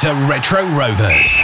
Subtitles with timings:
[0.00, 1.38] to Retro Rovers,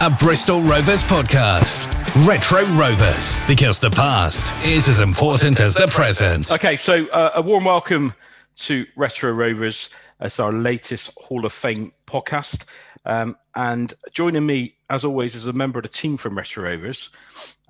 [0.00, 1.84] a Bristol Rovers podcast.
[2.24, 6.52] Retro Rovers, because the past is as important as the present.
[6.52, 8.14] Okay, so uh, a warm welcome
[8.58, 9.90] to Retro Rovers
[10.20, 12.66] as our latest Hall of Fame podcast.
[13.04, 17.10] Um, and joining me, as always, is a member of the team from Retro Rovers,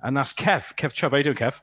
[0.03, 0.75] and that's Kev.
[0.75, 1.59] Kev Chubb, how are you doing, Kev?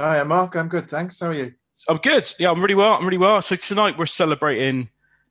[0.00, 0.56] Hi, I'm Mark.
[0.56, 1.20] I'm good, thanks.
[1.20, 1.54] How are you?
[1.88, 2.34] I'm good.
[2.40, 2.94] Yeah, I'm really well.
[2.94, 3.40] I'm really well.
[3.42, 4.88] So tonight we're celebrating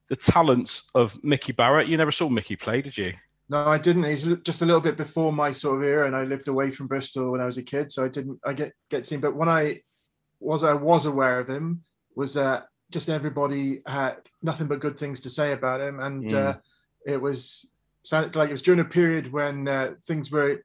[0.08, 1.88] the talents of Mickey Barrett.
[1.88, 3.14] You never saw Mickey play, did you?
[3.50, 4.04] No, I didn't.
[4.04, 6.86] He's just a little bit before my sort of era, and I lived away from
[6.86, 8.40] Bristol when I was a kid, so I didn't.
[8.44, 9.20] I get get seen.
[9.20, 9.80] But when I
[10.40, 11.82] was I was aware of him,
[12.14, 16.34] was that just everybody had nothing but good things to say about him, and Mm.
[16.34, 16.56] uh,
[17.06, 17.70] it was
[18.04, 20.62] sounded like it was during a period when uh, things were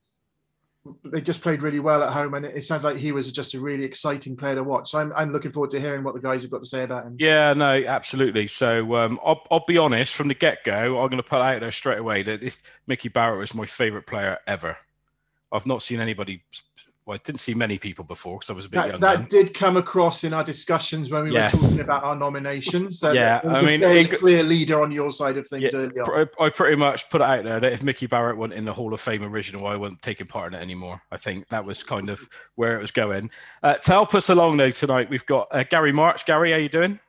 [1.06, 3.60] they just played really well at home, and it, sounds like he was just a
[3.60, 4.92] really exciting player to watch.
[4.92, 7.06] So I'm I'm looking forward to hearing what the guys have got to say about
[7.06, 7.16] him.
[7.20, 8.48] Yeah, no, absolutely.
[8.48, 11.00] So um, I'll, I'll be honest from the get go.
[11.00, 14.08] I'm going to put out there straight away that this Mickey Barrett was my favourite
[14.08, 14.78] player ever.
[15.52, 16.44] I've not seen anybody.
[17.06, 19.00] Well, I didn't see many people before because I was a bit That, young.
[19.02, 19.28] that then.
[19.28, 21.54] did come across in our discussions when we Yes.
[21.54, 23.00] were talking about our nominations.
[23.00, 25.46] So Yeah, there was I a mean, very it- clear leader on your side of
[25.48, 26.06] things Yeah, early on.
[26.28, 28.74] pr- I pretty much put it out there that if Mickey Barrett went in the
[28.74, 31.02] Hall of Fame original, I wasn't taking part in it anymore.
[31.12, 32.22] I think that was kind of
[32.56, 33.30] where it was going.
[33.64, 36.26] Uh, to help us along though tonight, we've got uh, Gary March.
[36.26, 37.00] Gary, how are you doing?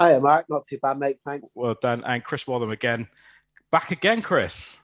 [0.00, 0.46] Hiya, Mark.
[0.50, 1.18] Not too bad, mate.
[1.24, 1.52] Thanks.
[1.56, 2.02] Well done.
[2.04, 3.08] And Chris Waltham again.
[3.72, 4.78] Back again, Chris.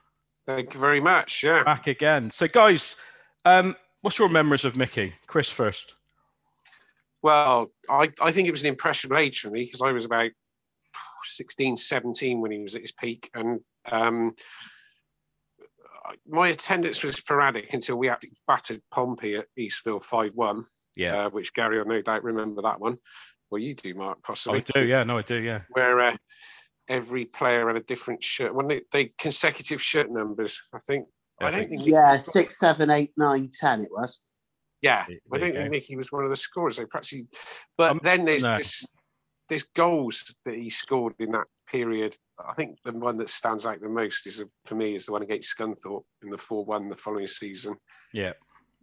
[0.47, 1.43] Thank you very much.
[1.43, 1.63] Yeah.
[1.65, 2.31] Back again.
[2.31, 2.97] So, guys,
[3.45, 3.75] um,
[4.07, 5.13] what's your memories of Mickey?
[5.27, 5.97] Chris first.
[7.25, 10.31] Well, I, I think it was an impressionable age for me because I was about
[11.25, 13.29] 16, 17 when he was at his peak.
[13.35, 13.59] And
[13.91, 14.31] um,
[16.25, 21.31] my attendance was sporadic until we actually battered Pompey at Eastville 5 1, Yeah, uh,
[21.31, 22.99] which Gary, I no doubt remember that one.
[23.51, 24.65] Well, you do, Mark, possibly.
[24.77, 24.87] I do.
[24.87, 25.43] Yeah, no, I do.
[25.43, 25.63] Yeah.
[25.71, 26.17] Where uh,
[26.87, 28.55] every player had a different shirt.
[28.55, 31.09] When they, they consecutive shirt numbers, I think.
[31.41, 31.87] I don't think.
[31.87, 33.83] Yeah, six, seven, eight, nine, ten.
[33.83, 34.21] It was.
[34.83, 35.59] Yeah, There I you don't go.
[35.61, 36.77] think Mickey was one of the scorers.
[36.77, 37.27] They perhaps he,
[37.77, 38.57] but Um, then there's no.
[38.57, 38.87] this
[39.49, 42.15] there's goals that he scored in that period.
[42.47, 45.23] I think the one that stands out the most is for me is the one
[45.23, 47.77] against Scunthorpe in the four one the following season.
[48.13, 48.33] Yeah.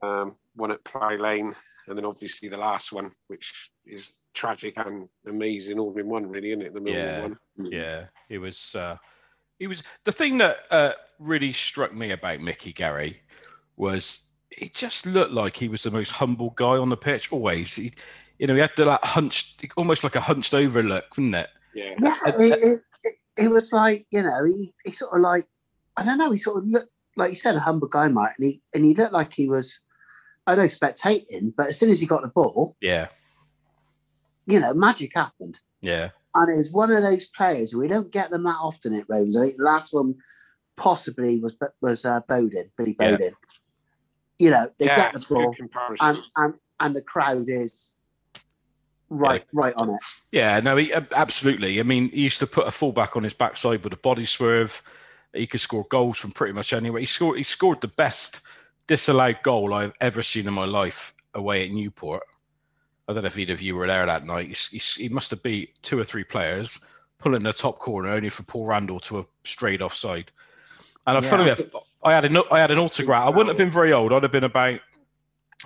[0.02, 1.54] Um, one at Plough Lane,
[1.88, 6.50] and then obviously the last one, which is tragic and amazing all in one, really,
[6.50, 6.74] isn't it?
[6.74, 7.38] The Millwall Yeah, one.
[7.58, 8.74] Yeah, it was.
[8.76, 8.98] Uh,
[9.60, 13.22] it was the thing that uh, really struck me about Mickey Gary
[13.78, 17.32] was he just looked like he was the most humble guy on the pitch.
[17.32, 17.92] Always, he,
[18.38, 21.50] you know, he had the like hunched, almost like a hunched over look, wouldn't it?
[21.74, 21.96] Yeah.
[22.00, 25.48] Yeah, it, it, it, it was like you know he, he sort of like
[25.98, 28.46] I don't know he sort of looked like you said a humble guy, Mark, and
[28.46, 29.80] he and he looked like he was
[30.46, 33.08] I don't know spectating, but as soon as he got the ball, Yeah,
[34.46, 35.60] you know, magic happened.
[35.82, 39.36] yeah, And it's one of those players we don't get them that often at Rose.
[39.36, 40.16] I think the last one
[40.76, 43.12] possibly was was uh, Bowden, Billy Yeah.
[43.12, 43.34] Bowden.
[44.40, 45.56] You know, they yeah, get the ball
[46.02, 47.92] and and and the crowd is
[49.10, 50.04] right right on it.
[50.32, 50.60] yeah.
[50.60, 51.80] No, he absolutely.
[51.80, 54.82] I mean, he used to put a fullback on his backside with a body swerve.
[55.34, 57.00] He could score goals from pretty much anywhere.
[57.00, 57.38] He scored.
[57.38, 58.42] He scored the best
[58.88, 62.24] disallowed goal I've ever seen in my life away at Newport.
[63.08, 64.48] I don't know if either of you were there that night.
[64.48, 66.80] He, he, he must have beat two or three players,
[67.20, 70.32] pulling the top corner only for Paul Randall to have strayed offside.
[71.06, 71.30] And I Yeah.
[71.30, 71.60] funny enough,
[72.04, 73.26] I had an I had an autograph.
[73.26, 74.14] I wouldn't have been very old.
[74.14, 74.80] I'd have been about,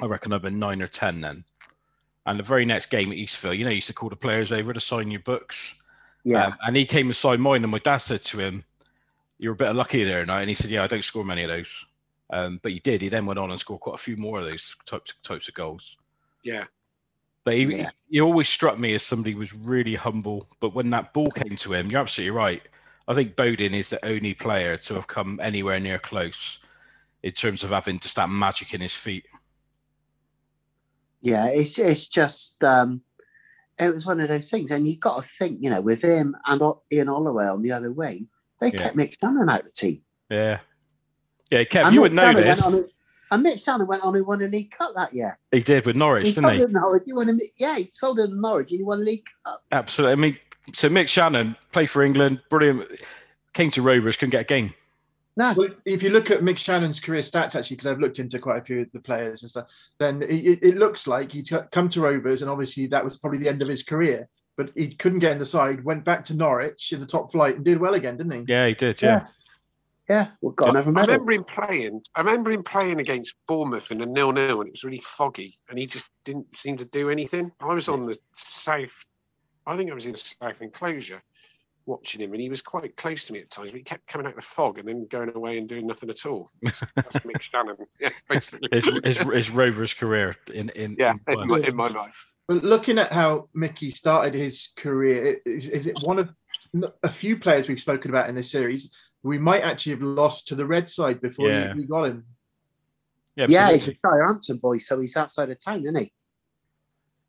[0.01, 1.43] I reckon, I'd been nine or ten then.
[2.25, 4.51] And the very next game at Eastville, you know, he used to call the players
[4.51, 5.81] over to sign your books.
[6.23, 6.47] Yeah.
[6.47, 8.65] Um, and he came and signed mine, and my dad said to him,
[9.37, 11.49] "You're a bit unlucky there tonight." And he said, "Yeah, I don't score many of
[11.49, 11.85] those."
[12.31, 13.01] Um, but he did.
[13.01, 15.53] He then went on and scored quite a few more of those types types of
[15.53, 15.97] goals.
[16.43, 16.65] yeah.
[17.47, 17.91] But he, Yeah.
[18.09, 20.49] he always struck me as somebody who was really humble.
[20.59, 22.61] But when that ball came to him, you're absolutely right.
[23.07, 26.59] I think Bowden is the only player to have come anywhere near close
[27.23, 29.27] in terms of having just that magic in his feet.
[31.21, 32.99] Yeah, it's it's just um,
[33.79, 36.35] it was one of those things, and you've got to think, you know, with him
[36.47, 36.61] and
[36.91, 38.27] Ian Holloway on the other wing,
[38.59, 38.77] they Yeah.
[38.77, 40.01] kept Mick Channon out of the team.
[40.29, 40.59] Yeah.
[41.49, 42.61] Yeah, Kev, and you would know this.
[42.61, 42.89] went on
[43.31, 45.37] and- and Mitch Channon went on and won a League Cup that year.
[45.51, 46.73] He did with Norwich, He didn't sold he?
[46.73, 47.03] Norwich.
[47.05, 49.63] He won a, yeah, he sold it to Norwich and he won a League Cup.
[49.71, 50.11] Absolutely.
[50.13, 50.37] I mean,
[50.73, 52.85] so Mick Channon played for England, brilliant.
[53.53, 54.73] Came to Rovers, couldn't get a game.
[55.35, 58.39] No, Well, if you look at Mick Channon's career stats, actually, because I've looked into
[58.39, 59.67] quite a few of the players and stuff,
[59.99, 63.17] then it, it- it looks like he would come to Rovers, and obviously that was
[63.19, 64.29] probably the end of his career.
[64.55, 67.57] But he couldn't get in the side, went back to Norwich in the top flight,
[67.57, 68.51] and did well again, didn't he?
[68.51, 68.99] Yeah, he did.
[68.99, 69.09] Yeah.
[69.09, 69.27] yeah,
[70.09, 72.01] well, got another I remember him playing.
[72.15, 75.77] I remember him playing against Bournemouth in a nil-nil, and it was really foggy, and
[75.77, 77.51] he just didn't seem to do anything.
[77.59, 79.05] I was on the south.
[79.65, 81.21] I think I was in the south enclosure,
[81.85, 84.27] watching him, and he was quite close to me at times, but he kept coming
[84.27, 86.51] out of the fog and then going away and doing nothing at all.
[86.61, 88.69] That's, that's Mick Channon, yeah, basically.
[88.71, 92.33] his, his, his Rovers career in in yeah, in in my, in my life.
[92.47, 96.29] Well, looking at how Mickey started his career, is, is it one of
[97.03, 98.91] a few players we've spoken about in this series?
[99.23, 101.73] We might actually have lost to the red side before Yeah.
[101.73, 102.25] we got him.
[103.35, 106.11] yeah, Yeah, he's a Southampton boy, so he's outside of town, isn't he?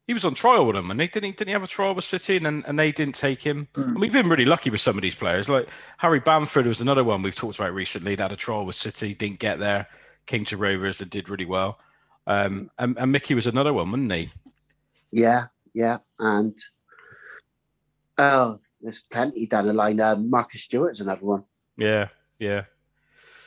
[0.06, 2.04] he was on trial with them, and they didn't didn't he have a trial with
[2.04, 3.68] City, and and, and they didn't take him.
[3.74, 3.82] Hmm.
[3.82, 5.50] And we've been really lucky with some of these players.
[5.50, 5.68] Like
[5.98, 8.14] Harry Bamford was another one we've talked about recently.
[8.14, 9.86] That had a trial with City, didn't get there,
[10.24, 11.78] came to Rovers and did really well.
[12.26, 14.30] Um, and, and Mickey was another one, wasn't he?
[15.10, 16.56] Yeah, yeah, and
[18.16, 20.00] oh, there's plenty down the line.
[20.00, 21.44] Uh, Marcus Stewart's another one.
[21.78, 22.08] Yeah,
[22.38, 22.64] yeah.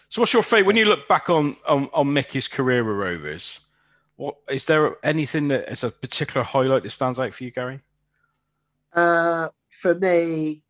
[0.10, 3.60] So, what's your favourite when you look back on, on on Mickey's career with Rovers?
[4.16, 7.82] What is there anything that is a particular highlight that stands out for you, Gary?
[8.94, 10.64] Uh, for me,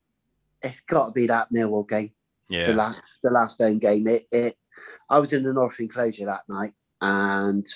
[0.62, 2.12] it's got to be that Millwall game.
[2.50, 4.08] Yeah, the last the last home game.
[4.08, 4.58] It, it
[5.10, 7.68] I was in the North Enclosure that night, and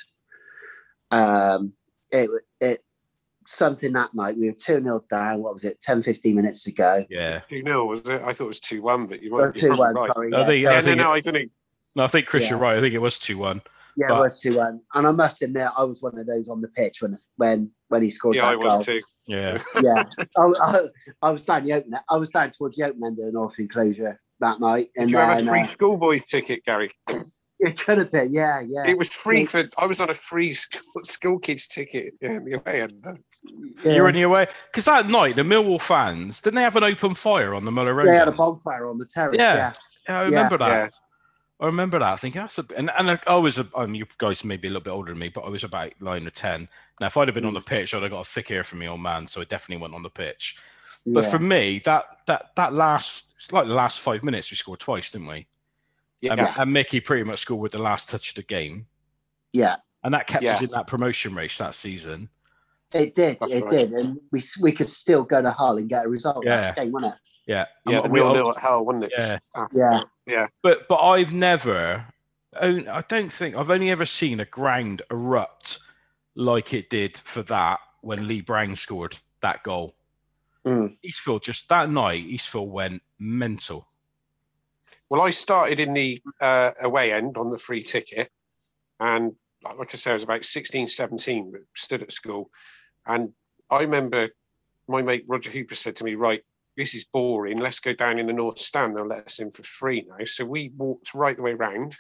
[1.12, 1.74] um,
[2.12, 2.30] it
[2.60, 2.85] it
[3.48, 4.38] something that night.
[4.38, 5.42] We were two 0 down.
[5.42, 5.82] What was it?
[5.82, 7.04] 10, 15 minutes to go.
[7.10, 7.40] yeah.
[7.50, 8.22] 2 0, was it?
[8.24, 9.94] I thought it was 2 1, but you might be two one.
[9.96, 10.08] right.
[10.12, 10.34] Sorry.
[10.34, 11.52] I Yeah, think- two- I Yeah, no, think no, I didn't.
[11.96, 12.50] No, I think Chris, Yeah.
[12.52, 12.78] you're right.
[12.78, 13.62] I think it was two one.
[13.98, 14.82] yeah, but- it was two one.
[14.94, 18.02] And I must admit, I was one of those on the pitch when when when
[18.04, 18.82] he scored Yeah, that I was goal.
[18.82, 19.02] too.
[19.28, 20.04] Yeah, yeah,
[20.38, 20.80] I, I,
[21.22, 21.96] I was down the open.
[22.10, 25.10] I was down towards the open end of the North Enclosure that night, Did and
[25.12, 26.92] you have a free uh, schoolboys ticket, Gary?
[27.60, 28.34] it could have been.
[28.34, 28.86] Yeah, yeah.
[28.86, 29.64] It was free for.
[29.78, 32.14] I was on a free school, school kids ticket.
[32.22, 33.06] Yeah, in the away end.
[33.84, 33.94] Yeah.
[33.94, 37.14] you're in your way because that night the Millwall fans didn't they have an open
[37.14, 38.08] fire on the Muller Road?
[38.08, 39.38] They had a bonfire on the terrace.
[39.38, 39.56] Yeah.
[39.56, 39.74] Yeah,
[40.08, 40.68] Yeah, I remember that.
[40.68, 40.90] Yeah.
[41.60, 42.14] I remember that.
[42.14, 44.68] I think that's a and and I was a, I mean, you guys may be
[44.68, 46.68] a little bit older than me, but I was about nine or ten.
[47.00, 48.80] Now, if I'd have been on the pitch, I'd have got a thick ear from
[48.80, 50.58] me old man, so I definitely went on the pitch.
[51.06, 54.80] But for me, that that that last it's like the last five minutes, we scored
[54.80, 55.48] twice, didn't we?
[56.22, 56.34] Yeah.
[56.34, 58.88] And, and Mickey pretty much scored with the last touch of the game,
[59.54, 59.76] yeah.
[60.04, 62.30] and that kept us in that promotion race that season.
[62.94, 63.72] It did, That's it right.
[63.72, 66.62] did, and we we could still go to Hull and get a result Yeah.
[66.62, 67.20] next game, wasn't it?
[67.48, 69.12] Yeah, Yeah, And the we- nil nil at Hull, wasn't it?
[69.18, 69.36] Yeah.
[69.56, 72.06] Ah, Yeah, but but I've never,
[72.60, 75.80] I don't think I've only ever seen a ground erupt
[76.36, 79.96] like it did for that when Lee Brown scored that goal.
[80.66, 80.98] Mm.
[81.06, 83.88] Eastville just that night, Eastville went mental.
[85.10, 88.30] Well, I started in the uh, away end on the free ticket.
[89.00, 89.36] And
[89.74, 92.50] like I say, I was about 16, 17, but stood at school.
[93.06, 93.34] And
[93.70, 94.30] I remember
[94.88, 96.42] my mate Roger Hooper said to me, Right,
[96.78, 97.58] this is boring.
[97.58, 98.96] Let's go down in the North Stand.
[98.96, 100.24] They'll let us in for free now.
[100.26, 101.96] So we walked right the way round.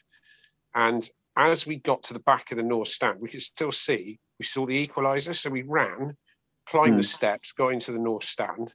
[0.73, 4.19] And as we got to the back of the North Stand, we could still see,
[4.39, 5.33] we saw the equaliser.
[5.33, 6.15] So we ran,
[6.65, 6.97] climbed Hmm.
[6.97, 8.73] the steps, got into the North Stand.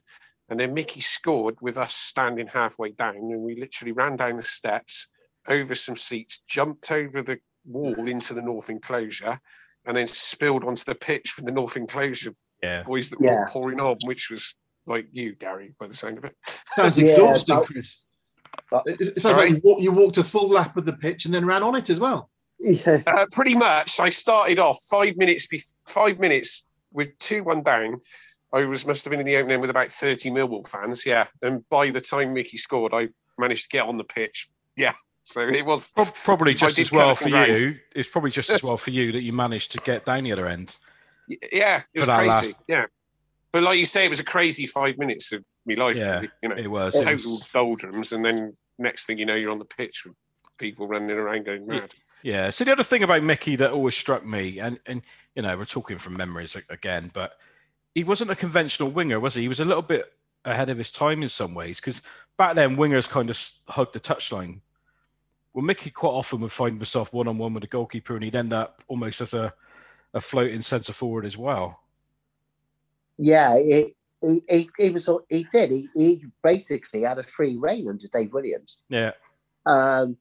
[0.49, 3.15] And then Mickey scored with us standing halfway down.
[3.15, 5.07] And we literally ran down the steps,
[5.47, 9.39] over some seats, jumped over the wall into the North Enclosure,
[9.85, 12.83] and then spilled onto the pitch with the North Enclosure Yeah.
[12.83, 13.39] boys that were Yeah.
[13.39, 14.55] all pouring on, which was
[14.87, 16.35] like you, Gary, by the sound of it.
[16.43, 18.03] Sounds Yeah, exhausting, that- Chris.
[18.71, 21.25] Uh, It, it sounds like you, walk, you walked a full lap of the pitch
[21.25, 22.29] and then ran on it as well.
[22.59, 23.99] yeah, Uh, pretty much.
[23.99, 28.01] I started off five minutes, be- five minutes with two one down.
[28.53, 31.27] I was must have been in the opening with about thirty Millwall fans, yeah.
[31.41, 34.49] And by the time Mickey scored, I managed to get on the pitch.
[34.75, 34.91] Yeah,
[35.23, 35.91] so it was
[36.23, 37.57] Probably just as well for ground.
[37.57, 37.77] you.
[37.95, 40.47] It's probably just as well for you that you managed to get down the other
[40.47, 40.75] end.
[41.51, 42.27] yeah, it was crazy.
[42.29, 42.85] last- Yeah,
[43.51, 45.97] but like you say, it was a crazy five minutes of my life.
[45.97, 47.03] Yeah, you know, It was.
[47.03, 50.15] total doldrums, and then next thing you know, you're on the pitch with
[50.57, 51.93] people running around going mad.
[52.23, 52.49] Yeah.
[52.51, 55.01] So the other thing about Mickey that always struck me, and and
[55.35, 57.37] you know, we're talking from memories again, but
[57.95, 59.41] he wasn't a conventional winger, was he?
[59.43, 60.11] He was a little bit
[60.45, 62.01] ahead of his time in some ways because
[62.37, 64.59] back then wingers kind of hugged the touchline.
[65.53, 68.35] Well, Mickey quite often would find himself one on one with the goalkeeper, and he'd
[68.35, 69.53] end up almost as a
[70.13, 71.79] a floating centre forward as well.
[73.17, 73.57] yeah.
[73.57, 78.07] He, he, he, he was he did he, he basically had a free reign under
[78.13, 78.79] Dave Williams.
[78.89, 79.11] Yeah.
[79.65, 80.17] Um,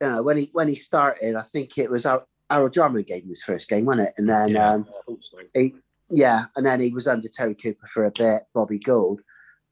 [0.00, 3.22] you know when he when he started, I think it was Ar- Harold Jarman gave
[3.24, 4.14] him his first game, wasn't it?
[4.18, 4.70] And then Yeah.
[4.70, 5.38] um, I so.
[5.54, 5.74] he,
[6.10, 9.22] yeah, and then he was under Terry Cooper for a bit, Bobby Gould,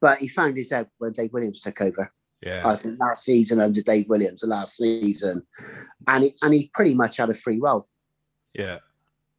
[0.00, 2.12] but he found his head when Dave Williams took over.
[2.44, 2.62] Yeah.
[2.68, 5.46] I think that season under Dave Williams, the last season,
[6.06, 7.88] and he and he pretty much had a free role
[8.52, 8.80] Yeah.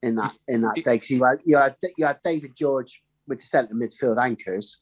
[0.02, 0.98] in that in that He- day.
[0.98, 4.82] 'Cause you had you had you had David George with the centre midfield anchors,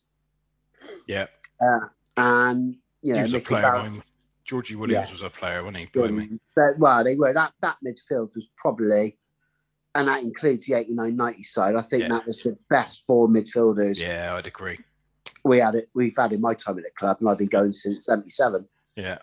[1.07, 1.27] Yeah.
[1.61, 1.87] uh,
[2.17, 3.61] and you He know was a player.
[3.61, 4.03] Barrett-
[4.45, 5.85] Georgie Williams was a player, wasn't he?
[5.87, 6.39] Blimey.
[6.55, 9.17] but- well, they were that that midfield was probably,
[9.95, 11.75] and that includes the 89-90 side.
[11.75, 12.09] I think Yeah.
[12.09, 14.79] that was the best four midfielders Yeah, I'd agree.
[15.43, 15.89] We had it.
[15.93, 18.67] We've had in my time at the club, and I've been going since '77.
[18.95, 19.19] Yeah,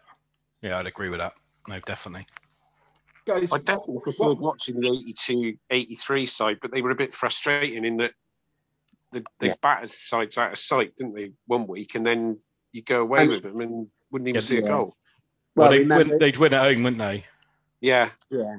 [0.62, 1.34] yeah, I'd agree with that.
[1.68, 2.26] No, definitely.
[3.26, 7.84] Guys, I definitely preferred watching the 82, 83 side, but they were a bit frustrating
[7.84, 8.12] in that
[9.12, 9.54] the, they Yeah.
[9.60, 12.38] battered sides out of sight, didn't they, one week, and then
[12.72, 14.40] you go away And- with them and wouldn't even Yeah.
[14.40, 14.66] see a Yeah.
[14.68, 14.96] goal.
[15.54, 17.24] Well, Well, they'd, remember, win, they'd win at home, wouldn't they?
[17.80, 18.58] Yeah, yeah.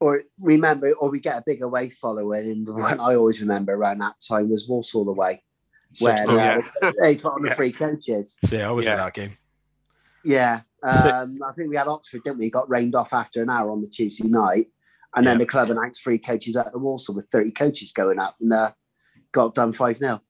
[0.00, 3.74] Or remember, or we get a big away following, and the one I always remember
[3.74, 5.42] around that time was Walsall away,
[6.00, 6.60] when Oh, yeah.
[7.00, 7.54] they put on the Yeah.
[7.54, 8.36] three coaches.
[8.50, 8.92] Yeah, I was Yeah.
[8.94, 9.36] at that game.
[10.24, 12.48] Yeah, um, I think we had Oxford, didn't we?
[12.50, 14.66] Got rained off after an hour on the Tuesday night,
[15.16, 18.36] and then the club announced three coaches at the Walsall with thirty coaches going up,
[18.40, 18.70] and uh,
[19.32, 20.20] got done five 0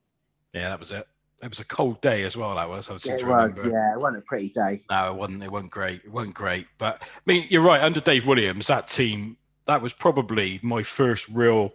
[0.55, 1.07] Yeah, that was it.
[1.43, 2.55] It was a cold day as well.
[2.55, 2.89] That was.
[2.89, 3.77] I seem It to was, remember.
[3.79, 4.83] yeah, it wasn't a pretty day.
[4.91, 5.43] No, it wasn't.
[5.43, 6.03] It wasn't great.
[6.05, 6.67] It wasn't great.
[6.79, 7.83] But I mean, you're right.
[7.83, 11.75] Under Dave Williams, that team, that was probably my first real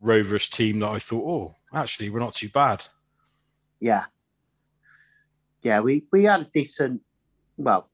[0.00, 2.84] Rovers team that I thought, oh, actually, we're not too bad.
[3.80, 4.04] Yeah,
[5.62, 7.02] yeah, we we had a decent.
[7.56, 7.88] Well,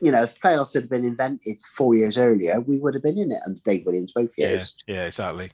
[0.00, 3.32] you know, if playoffs had been invented four years earlier, we would have been in
[3.32, 4.74] it under Dave Williams both years.
[4.86, 5.50] yeah, exactly.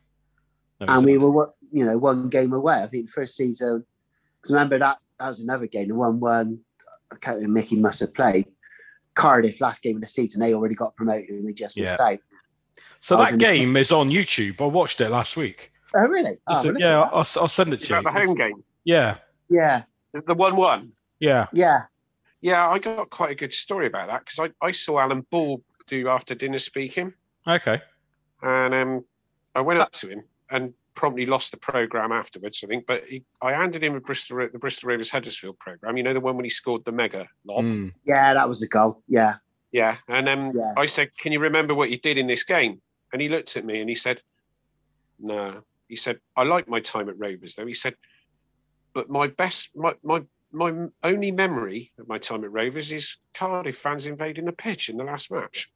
[0.81, 1.31] No, and we exactly.
[1.31, 2.83] were, you know, one game away.
[2.83, 3.85] I think the first season,
[4.41, 6.61] because remember that that was another game, the one one.
[7.13, 8.47] I can't remember Mickey must have played
[9.15, 10.41] Cardiff last game of the season.
[10.41, 12.19] They already got promoted, and we just missed out.
[13.01, 14.61] So I that didn't- game is on YouTube.
[14.61, 15.71] I watched it last week.
[15.95, 16.39] Oh, really?
[16.47, 17.01] Oh, So, yeah.
[17.01, 18.03] I'll, I'll send it is to you.
[18.03, 18.65] that the home game?
[18.85, 19.19] Yeah,
[19.53, 19.83] yeah,
[20.13, 20.93] The- The 1 1.
[21.21, 21.47] yeah.
[21.53, 21.83] yeah.
[22.41, 25.63] Yeah, I got quite a good story about that because I, I saw Alan Ball
[25.87, 27.13] do after dinner speaking,
[27.47, 27.81] Okay.
[28.43, 29.05] and um,
[29.55, 32.65] I went up to him and promptly lost the program afterwards.
[32.65, 35.97] I think, but he, I handed him a Bristol the Bristol Rovers Huddersfield program.
[35.97, 37.65] You know the one when he scored the mega lob.
[37.65, 37.93] Mm.
[38.05, 39.03] Yeah, that was the goal.
[39.07, 39.35] Yeah,
[39.71, 40.73] Yeah, and um, Yeah.
[40.77, 42.83] I said, "Can you remember what you did in this game?"
[43.13, 44.21] And he looked at me and he said,
[45.21, 47.95] "No." He said, "I like my time at Rovers, though." He said,
[48.95, 50.23] "But my best, my my
[50.53, 54.97] my only memory of my time at Rovers is Cardiff fans invading the pitch in
[54.97, 55.69] the last match."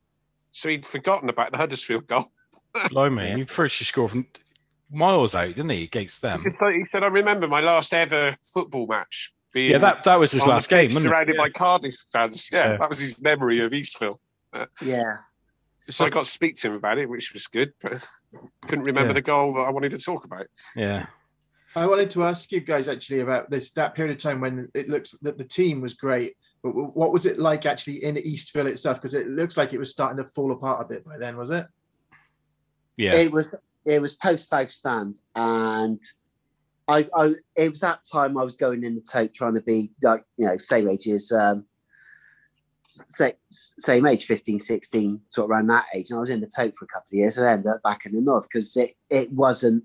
[0.50, 2.24] So he'd forgotten about the Huddersfield goal.
[2.90, 4.26] Blimey, he first scored from
[4.90, 6.38] miles out, didn't he, against them?
[6.42, 10.18] He said- he said, "I remember my last ever football match being Yeah, that, that
[10.20, 11.08] was his last game, pitch wasn't it?
[11.08, 12.76] surrounded by Cardiff fans." Yeah, Yeah.
[12.78, 14.18] that was his memory of Eastville.
[14.82, 15.12] yeah.
[15.88, 17.72] So I got to speak to him about it, which was good.
[17.80, 18.04] But
[18.66, 19.20] couldn't remember Yeah.
[19.20, 20.46] the goal that I wanted to talk about.
[20.74, 21.06] Yeah.
[21.76, 24.88] I wanted to ask you guys actually about this that period of time when it
[24.88, 28.96] looks that the team was great, but what was it like actually in Eastville itself?
[28.96, 31.50] Because it looks like it was starting to fall apart a bit by then, was
[31.50, 31.66] it?
[32.96, 33.14] Yeah.
[33.14, 33.46] It was
[33.84, 36.02] it was post South Stand, and
[36.88, 39.92] I, I it was that time I was going in the tape trying to be
[40.02, 41.66] like you know same age as um,
[43.08, 46.50] sa- same age 15 16 sort of around that age and I was in the
[46.56, 48.74] tape for a couple of years and I ended up back in the north because
[48.78, 49.84] it it wasn't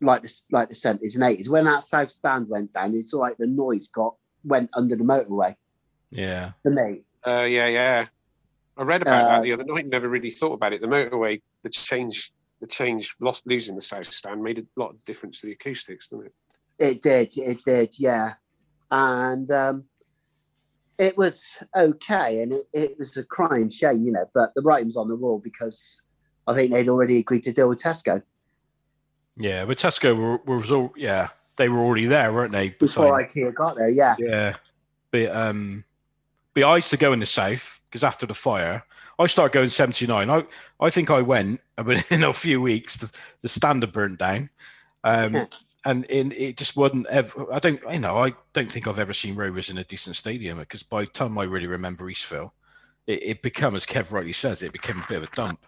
[0.00, 3.36] like the like the 70s and 80s when that South Stand went down it's like
[3.38, 5.54] the noise got went under the motorway
[6.10, 6.52] Yeah.
[6.62, 8.06] for me Uh, yeah, yeah.
[8.76, 9.86] I read about Uh, that the other night.
[9.86, 10.80] Never really thought about it.
[10.82, 15.02] The motorway, the change, the change, lost losing the south stand made a lot of
[15.06, 16.34] difference to the acoustics, didn't it?
[16.78, 18.34] It did, it did, yeah.
[18.90, 19.84] And um,
[20.98, 21.42] it was
[21.74, 24.26] okay, and it, it was a crying shame, you know.
[24.34, 26.02] But the writing was on the wall because
[26.46, 28.22] I think they'd already agreed to deal with Tesco
[29.36, 29.64] Yeah.
[29.64, 32.70] But Tesco were, was all, yeah, they were already there, weren't they?
[32.70, 33.88] before Beside- IKEA got there.
[33.90, 34.56] Yeah, Yeah.
[35.10, 35.84] But um
[36.54, 38.82] but I used to go in the south because after the fire,
[39.18, 40.28] I started going 79.
[40.30, 40.44] I
[40.80, 43.10] I think I went, but in a few weeks the,
[43.42, 44.50] the standard burnt down.
[45.04, 45.46] Um
[45.84, 49.12] and in, it just wasn't ever I don't you know, I don't think I've ever
[49.14, 52.50] seen Rovers in a decent stadium because by the time I really remember Eastville,
[53.06, 55.64] it, it became as Kev rightly says, it became a bit of a dump.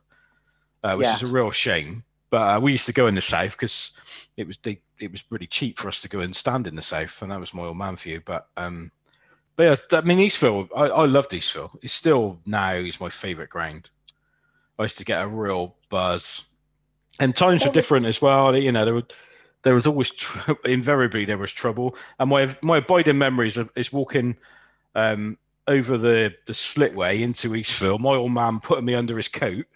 [0.85, 1.15] Uh, which Yeah.
[1.15, 2.05] is a real shame.
[2.31, 3.93] But uh, we used to go in the south because
[4.37, 6.83] it was they, it was really cheap for us to go and stand in the
[6.83, 8.21] south, and that was my old man view.
[8.25, 8.91] But um,
[9.57, 11.77] but yeah, I mean Eastville, I, I loved Eastville.
[11.83, 13.91] It's still now is my favourite ground.
[14.79, 16.45] I used to get a real buzz,
[17.19, 18.57] and times were different as well.
[18.57, 19.07] You know, there were
[19.63, 23.93] there was always tr- invariably there was trouble, and my my abiding memories of, is
[23.93, 24.37] walking
[24.95, 27.99] um, over the the slipway into Eastville.
[27.99, 29.67] My old man putting me under his coat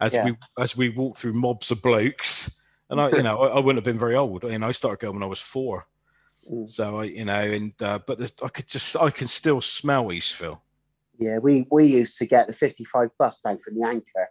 [0.00, 0.24] as Yeah.
[0.26, 2.56] we as we walked through mobs of blokes.
[2.88, 4.42] And I, you know, I, I wouldn't have been very old.
[4.42, 5.86] You know, I started going when I was four.
[6.50, 6.68] Mm.
[6.68, 10.58] So I, you know, and uh, but I could just, I can still smell Eastville.
[11.18, 11.38] yeah.
[11.38, 14.28] We we used to get the fifty-five bus down from the Anchor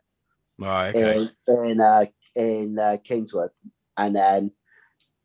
[0.58, 0.90] Right.
[0.90, 1.30] Okay.
[1.48, 3.52] in in uh, in uh, Kingswood,
[3.96, 4.52] and then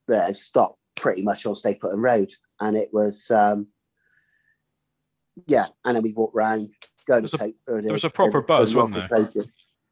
[0.08, 3.66] uh, stopped pretty much on Stapleton Road, and it was um,
[5.48, 6.68] yeah, and then we walked round,
[7.08, 7.56] go to There was a- take.
[7.66, 9.28] uh, there was a proper the- buzz, wasn't there?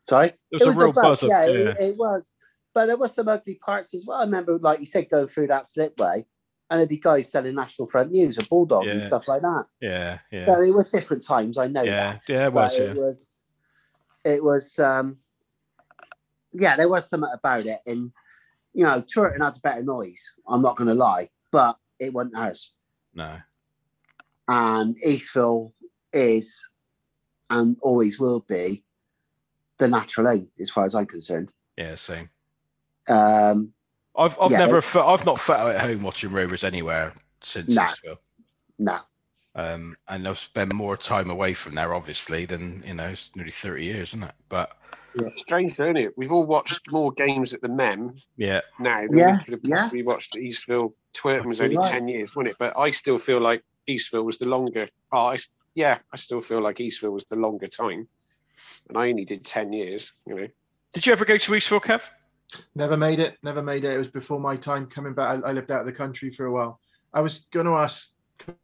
[0.03, 1.23] Sorry, it was, a real buzz.
[1.23, 1.69] up yeah, there.
[1.71, 2.33] it, it was.
[2.75, 4.21] But there was some ugly parts as well.
[4.21, 6.25] I remember, like you said, going through that slipway,
[6.71, 9.67] and there'd be guys selling National Front News and Bulldog and stuff like that.
[9.81, 11.59] Yeah, yeah, So it was different times.
[11.59, 12.23] I know yeah, that.
[12.29, 12.47] yeah.
[12.47, 12.79] It was.
[12.79, 12.85] Yeah.
[12.85, 13.29] it was.
[14.25, 14.79] It was.
[14.79, 15.19] Um,
[16.53, 18.11] yeah, there was something about it, and
[18.75, 20.33] you know, Twerton had a better noise.
[20.49, 22.73] I'm not going to lie, but it wasn't ours.
[23.15, 23.37] No.
[24.49, 25.73] And Eastville
[26.13, 26.61] is,
[27.51, 28.85] and always will be,
[29.83, 31.51] the natural aim, as far as I'm concerned.
[31.77, 32.31] Yeah, same.
[33.09, 33.73] Um,
[34.17, 34.59] I've I've Yeah.
[34.59, 37.83] never I've not felt at home watching Rovers anywhere since No.
[37.83, 38.19] Eastville.
[38.79, 38.99] no,
[39.55, 43.51] Um, and I've spent more time away from there, obviously, than you know, it's nearly
[43.51, 44.35] thirty years, isn't it?
[44.49, 44.77] But
[45.15, 46.15] It's strange, isn't it?
[46.17, 49.93] We've all watched more games at the Mem yeah, now than Yeah, we could have
[49.93, 50.03] yeah.
[50.05, 50.95] watched at Eastville.
[51.15, 51.91] Twerton was only right.
[51.91, 52.57] 10 years, wasn't it?
[52.59, 54.89] But I still feel like Eastville was the longer.
[55.11, 55.39] Oh, I,
[55.75, 58.09] yeah, I still feel like Eastville was the longer time.
[58.89, 60.49] And I only did 10 years, you know.
[60.93, 62.09] did you ever go to Eastville, Kev?
[62.75, 63.39] Never made it.
[63.43, 63.95] Never made it.
[63.95, 65.43] It was before my time coming back.
[65.45, 66.81] I, I lived out of the country for a while.
[67.15, 68.11] I was going to ask,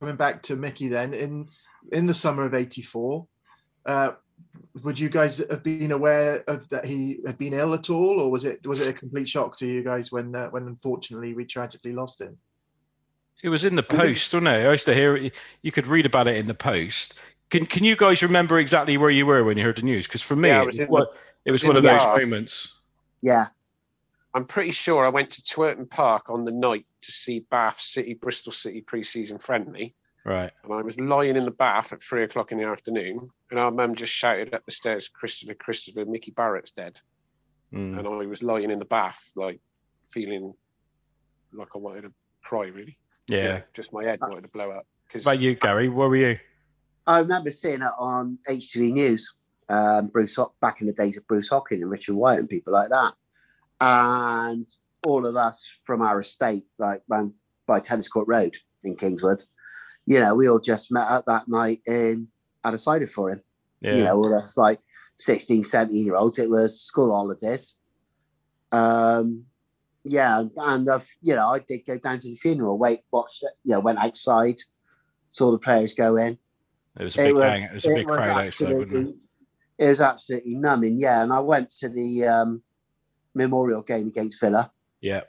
[0.00, 1.48] coming back to Mickey then in
[1.92, 3.26] in the summer of '84.
[3.86, 4.12] Uh,
[4.82, 8.30] would you guys have been aware of that he had been ill at all, or
[8.30, 11.44] was it was it a complete shock to you guys when uh, when unfortunately we
[11.44, 12.36] tragically lost him?
[13.42, 14.66] It was in the post, wasn't it?
[14.66, 15.34] I used to hear it.
[15.62, 17.20] You could read about it in the post.
[17.50, 20.06] Can Can you guys remember exactly where you were when you heard the news?
[20.06, 21.06] Because for me, Yeah, I it was was, one-
[21.44, 22.20] it was was one of those bath.
[22.22, 22.74] moments.
[23.22, 23.46] yeah,
[24.34, 28.14] I'm pretty sure I went to Twerton Park on the night to see Bath City,
[28.14, 29.94] Bristol City pre-season friendly.
[30.24, 30.50] Right.
[30.62, 33.30] And I was lying in the bath at three o'clock in the afternoon.
[33.50, 37.00] And our mum just shouted up the stairs, Christopher, Christopher, Mickey Barrett's dead.
[37.72, 37.98] Mm.
[37.98, 39.58] And I was lying in the bath, like
[40.06, 40.52] feeling
[41.54, 42.12] like I wanted to
[42.42, 42.96] cry, really.
[43.26, 43.48] Yeah.
[43.48, 44.86] Know, just my head wanted to blow up.
[45.12, 45.88] What about you, Gary?
[45.88, 46.38] Where were you?
[47.08, 49.34] I remember seeing it on HTV News.
[49.70, 52.90] Um, Bruce back in the days of Bruce Hocking and Richard White and people like
[52.90, 53.14] that,
[53.80, 54.66] and
[55.06, 57.02] all of us from our estate, like
[57.66, 59.44] by Tennis Court Road in Kingswood,
[60.06, 62.28] you know, we all just met up that night in
[62.64, 63.42] had a cider for him.
[63.80, 63.94] Yeah.
[63.94, 64.80] you know, all us like
[65.18, 66.38] 16, 17 year olds.
[66.38, 67.76] It was school holidays.
[68.72, 69.44] Um,
[70.04, 73.52] yeah, and I've, you know, I did go down to the funeral, wait, watched it,
[73.64, 74.56] you know, went outside,
[75.30, 76.38] saw the players go in.
[76.98, 77.62] It was a big gang.
[77.62, 79.14] It was a big crowd outside, wasn't it?
[79.78, 81.22] it was absolutely numbing, yeah.
[81.22, 82.62] And I went to the um,
[83.34, 84.70] memorial game against Villa.
[85.00, 85.22] Yeah.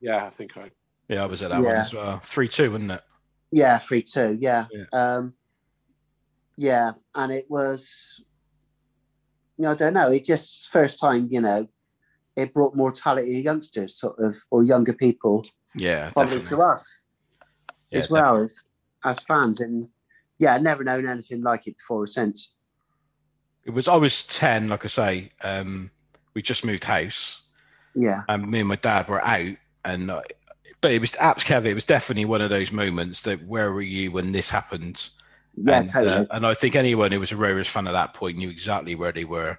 [0.00, 0.70] yeah, I think I.
[1.08, 2.20] Yeah, I was at that one as well.
[2.20, 3.02] Three two, wasn't it?
[3.50, 4.38] Yeah, three two.
[4.40, 4.66] Yeah.
[4.72, 4.84] Yeah.
[4.92, 5.34] Um,
[6.56, 8.20] yeah, and it was.
[9.56, 10.10] You know, I don't know.
[10.10, 11.68] It just first time, you know,
[12.36, 16.56] it brought mortality to youngsters, sort of, or younger people, Yeah, probably definitely.
[16.56, 17.02] to us
[17.90, 18.64] Yeah, as well as
[19.04, 19.60] as fans.
[19.60, 19.88] And
[20.40, 22.54] yeah, I've never known anything like it before or since.
[23.64, 23.86] It was.
[23.86, 25.30] I was ten, like I say.
[25.44, 25.90] Um,
[26.34, 27.42] we just moved house,
[27.94, 30.22] Yeah, and me and my dad were out, and uh,
[30.80, 31.66] but it was apps, Kev.
[31.66, 35.10] It was definitely one of those moments that where were you when this happened?
[35.56, 36.16] yeah, and, totally.
[36.16, 38.94] uh, and I think anyone who was a Rovers fan at that point knew exactly
[38.94, 39.58] where they were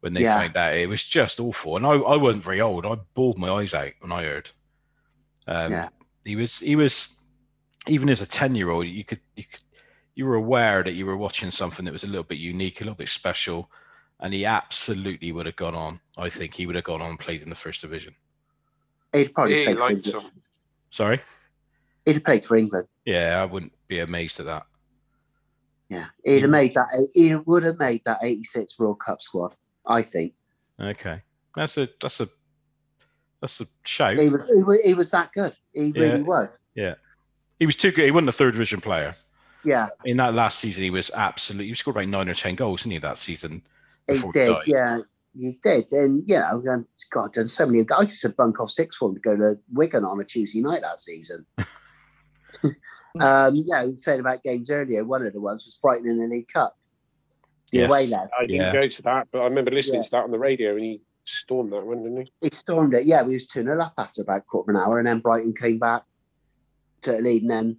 [0.00, 0.36] when they Yeah.
[0.36, 0.76] found out.
[0.76, 2.84] It was just awful, and I, I wasn't very old.
[2.84, 4.50] I bawled my eyes out when I heard.
[5.46, 5.88] Um, Yeah.
[6.24, 7.16] he was he was
[7.86, 9.62] even as a ten year old, you could you could
[10.14, 12.84] you were aware that you were watching something that was a little bit unique, a
[12.84, 13.70] little bit special,
[14.20, 16.00] and he absolutely would have gone on.
[16.18, 18.14] I think he would have gone on and played in the first division.
[19.12, 20.30] He'd probably He played for liked England.
[20.90, 21.18] Sorry.
[22.04, 22.88] He'd have played for England.
[23.04, 24.66] Yeah, I wouldn't be amazed at that.
[25.88, 26.86] Yeah, he'd have made that.
[27.14, 29.56] He would have made that '86 World Cup squad.
[29.86, 30.34] I think
[30.80, 31.20] Okay,
[31.54, 32.28] that's a that's a
[33.40, 34.18] that's a shout.
[34.18, 34.40] he was.
[34.54, 35.56] He was, he was that good.
[35.72, 36.00] He Yeah.
[36.00, 36.48] really was.
[36.74, 36.94] Yeah,
[37.58, 38.04] he was too good.
[38.04, 39.16] He wasn't a third division player.
[39.64, 41.68] Yeah, In that last season, he was absolutely.
[41.68, 42.98] He scored about nine or ten goals, didn't he?
[42.98, 43.62] That season.
[44.08, 44.48] he did.
[44.48, 44.62] died?
[44.66, 44.98] Yeah,
[45.38, 45.92] he did.
[45.92, 47.84] And you know, and God, done so many.
[47.96, 50.62] I used to bunk off six for him to go to Wigan on a Tuesday
[50.62, 51.44] night that season.
[53.20, 55.04] um, yeah, we were saying about games earlier.
[55.04, 56.76] One of the ones was Brighton in the League Cup.
[57.72, 57.88] The Yes.
[57.88, 58.28] away leg.
[58.38, 58.72] I didn't Yeah.
[58.72, 60.04] go to that, but I remember listening Yeah.
[60.04, 62.32] to that on the radio and he stormed that one, didn't he?
[62.40, 63.04] He stormed it.
[63.04, 65.20] Yeah, we was 2 0 up after about a quarter of an hour, and then
[65.20, 66.02] Brighton came back
[67.02, 67.76] to the lead, and then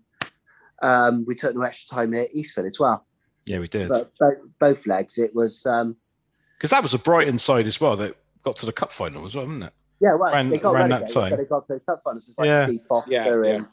[0.82, 3.06] um, we took no extra time at Eastford as well.
[3.46, 3.90] Yeah, we did.
[3.90, 5.96] But both, both legs, it was um,
[6.58, 9.36] Because that was a Brighton side as well that got to the cup final as
[9.36, 9.74] well, wasn't it?
[10.00, 11.36] yeah, well, Ran- they got ran that time.
[11.36, 12.28] they got to the cup finals.
[12.28, 12.66] It was like Yeah.
[12.68, 13.56] Steve Foster Yeah, yeah.
[13.58, 13.68] and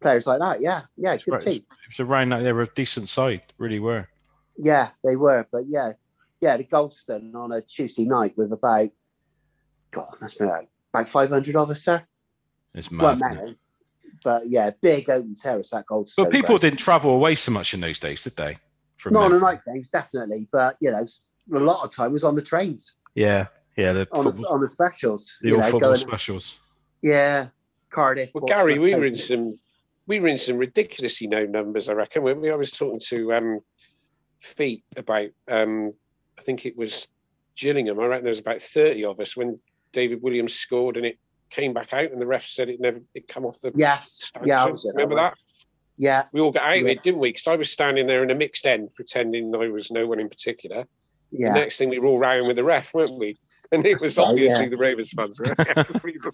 [0.00, 0.60] players like that.
[0.60, 1.40] Yeah, yeah, good right.
[1.40, 1.56] team.
[1.56, 4.08] It was around that they were a decent side, really were.
[4.58, 5.92] Yeah, they were, but yeah,
[6.40, 8.90] yeah, the Goldstone on a Tuesday night with about
[9.90, 12.06] God, that's been about, about five hundred of us there.
[12.74, 13.32] It's Well, mad.
[13.32, 13.56] isn't many,
[14.26, 16.24] but yeah, big open terrace at Goldstone.
[16.24, 16.60] But people ground.
[16.62, 18.58] didn't travel away so much in those days, did they?
[18.96, 21.06] From not on the night games, definitely, but you know,
[21.54, 23.92] a lot of time was on the trains, Yeah, yeah.
[23.92, 25.32] The on, football, the, on the specials.
[25.40, 26.58] the you old know, football going, specials.
[27.02, 27.50] yeah,
[27.90, 28.30] Cardiff.
[28.34, 29.60] Well, Gary, we were in some
[30.08, 31.88] we were in some ridiculously low numbers.
[31.88, 32.24] I reckon.
[32.24, 33.60] We, we I was talking to um,
[34.40, 35.28] Feet about.
[35.46, 35.92] Um,
[36.36, 37.06] I think it was
[37.54, 38.00] Gillingham.
[38.00, 39.60] I reckon there was about thirty of us when
[39.92, 41.18] David Williams scored, and it
[41.56, 43.72] came back out, and the ref said it never it come off the.
[43.74, 44.12] Yes.
[44.12, 44.48] stanchion.
[44.48, 44.66] Yeah.
[44.66, 45.24] Was at remember one.
[45.24, 45.34] that?
[45.98, 46.24] Yeah.
[46.32, 47.30] We all got out of it, didn't we?
[47.30, 50.28] Because I was standing there in a mixed end, pretending I was no one in
[50.28, 50.84] particular.
[51.32, 51.52] The Yeah.
[51.54, 53.38] next thing we were all rowing with the ref, weren't we?
[53.72, 54.70] And it was Oh, obviously yeah.
[54.70, 55.40] the Ravens fans.
[55.40, 55.56] Right?
[56.04, 56.32] we were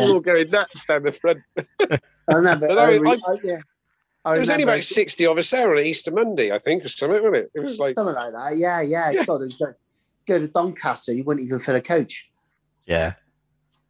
[0.00, 0.06] yeah.
[0.06, 1.40] all going nuts down the front.
[1.90, 1.98] I
[2.34, 2.68] remember.
[2.68, 3.58] But I, I- re- I- I- yeah.
[4.24, 6.88] I There was only about 60 of us there on Easter Monday, I think, or
[6.88, 7.50] something, wasn't it?
[7.54, 8.56] It was like, something like that.
[8.56, 8.80] Yeah.
[8.80, 9.10] Yeah.
[9.12, 9.24] Yeah.
[9.24, 9.74] God, go,
[10.26, 12.26] go to Doncaster, you wouldn't even fill a coach.
[12.86, 13.12] Yeah.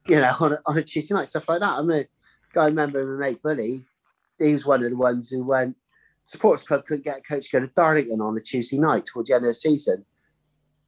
[0.08, 1.78] You know, on a, on a Tuesday night, stuff like that.
[1.78, 2.06] I'm mean,
[2.56, 3.84] I remember my mate Bully,
[4.38, 5.76] he was one of the ones who went,
[6.24, 9.28] supporters club couldn't get a coach to go to Darlington on a Tuesday night towards
[9.28, 10.04] the end of the season.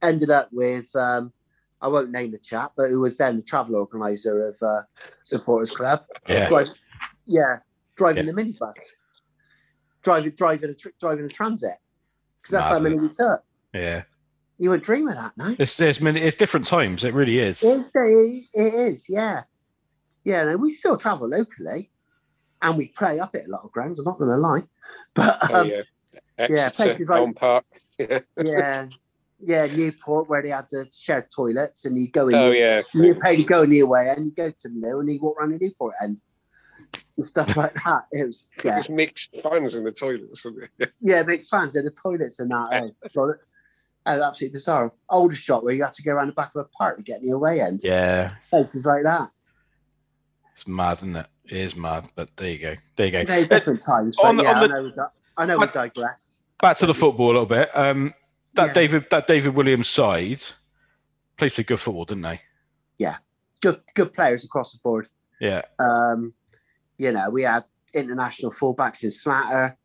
[0.01, 1.33] Ended up with, um,
[1.81, 4.81] I won't name the chap, but who was then the travel organizer of uh,
[5.23, 6.03] supporters club.
[6.27, 6.47] Yeah.
[6.47, 6.69] Drive,
[7.25, 7.57] yeah,
[7.95, 8.33] driving Yeah.
[8.33, 8.79] the minibus,
[10.03, 11.77] driving driving a driving a transit,
[12.41, 13.43] because that's how many we took.
[13.73, 14.03] Yeah.
[14.59, 15.55] You wouldn't dream of that, no?
[15.57, 17.03] It's there's many it's different times.
[17.05, 17.63] It really is.
[17.63, 19.43] It is, it is, yeah.
[20.25, 21.89] Yeah, no, we still travel locally
[22.61, 24.61] and we play up at a lot of grounds, I'm not going to lie.
[25.15, 25.81] But oh, um, yeah.
[26.37, 27.65] yeah, Exeter, places like- Elm Park.
[27.97, 28.87] yeah,
[29.41, 32.81] yeah, Newport where they had the shared toilets and you go in, Oh, the, yeah.
[32.93, 35.19] you pay to go in the away and you go to the mill and you
[35.21, 36.21] walk around the Newport end
[37.15, 38.03] and stuff like that.
[38.11, 40.43] It was, yeah, There's mixed fans in the toilets.
[40.43, 40.93] wasn't there?
[41.01, 42.69] yeah, mixed fans in the toilets and that.
[42.73, 43.37] Oh, got it.
[43.39, 43.45] Oh,
[44.17, 44.91] absolutely bizarre.
[45.09, 47.27] Aldershot where you had to go around the back of a park to get in
[47.29, 47.81] the away end.
[47.83, 48.31] Yeah.
[48.49, 49.29] Places like that.
[50.53, 51.27] It's mad, isn't it?
[51.45, 52.09] It is mad.
[52.15, 52.75] But there you go.
[52.95, 53.25] There you go.
[53.25, 54.15] Very different times.
[54.21, 56.31] But on the- yeah, on the- I know we, di- I know we digress.
[56.61, 57.69] Back to the football a little bit.
[57.77, 58.13] Um
[58.55, 58.73] that Yeah.
[58.73, 60.41] David that David Williams side
[61.37, 62.41] played some good football, didn't they?
[62.97, 63.17] Yeah.
[63.61, 65.07] Good, good players across the board.
[65.39, 65.61] Yeah.
[65.79, 66.33] Um,
[66.97, 69.77] you know, we had international fullbacks in Slatter.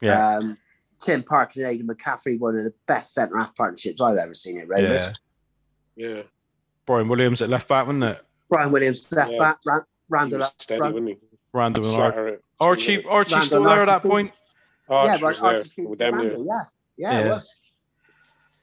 [0.00, 0.36] Yeah.
[0.36, 0.58] Um,
[1.00, 4.58] Tim Parker and Aiden McCaffery, one of the best centre half partnerships I've ever seen
[4.58, 5.10] at Rovers.
[5.96, 6.08] Yeah.
[6.08, 6.22] Yeah.
[6.86, 8.20] Brian Williams at left back, wasn't it?
[8.48, 9.38] Brian Williams, left Yeah.
[9.38, 10.94] back, Ran- He Randall was steady, front.
[10.94, 11.18] wasn't he?
[11.52, 14.32] Random and Ar- Slatter Archie Archie Randall still there at that point.
[14.88, 15.40] Archie yeah, was
[15.76, 16.22] there with them, yeah.
[16.22, 16.62] Randall, yeah.
[16.96, 17.24] Yeah, Yeah.
[17.26, 17.60] it was.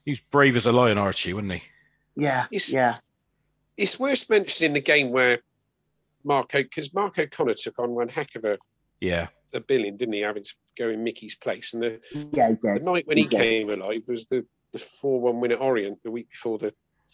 [0.06, 1.64] He was brave as a lion, Archie, wasn't he?
[2.16, 2.98] Yeah, It's- yeah,
[3.78, 5.40] It's worth mentioning the game where
[6.24, 8.58] Marco, because Mark O'Connor took on one heck of a,
[9.02, 9.28] Yeah.
[9.54, 11.74] A billion, didn't he, having to go in Mickey's place.
[11.74, 12.00] And the,
[12.32, 13.38] yeah, he the night when he He did.
[13.40, 16.74] came alive was the, the 4 1 win at Orient the week before the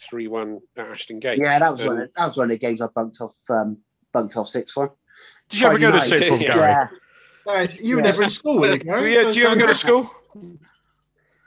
[0.10, 1.40] 3 1 at Ashton Gate.
[1.42, 1.90] Yeah, that was one.
[1.98, 3.36] Um, Of, that was one of the games I bunked off.
[3.50, 3.78] Um,
[4.14, 4.94] bunked off six for.
[5.50, 6.30] Did you ever go to Friday sixth night.
[6.30, 6.56] form, Yeah.
[6.56, 6.90] Gary?
[7.48, 7.54] Yeah.
[7.54, 8.08] Uh, you were Yeah.
[8.08, 9.14] never in school with it, Gary.
[9.16, 10.10] Yeah, do you ever go to school?